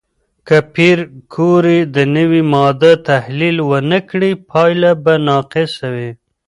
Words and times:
که 0.47 0.57
پېیر 0.73 0.99
کوري 1.33 1.79
د 1.95 1.97
نوې 2.15 2.41
ماده 2.53 2.91
تحلیل 3.09 3.57
ونه 3.69 3.99
کړي، 4.09 4.31
پایله 4.49 4.91
به 5.03 5.13
ناقصه 5.29 5.87
وي. 5.95 6.11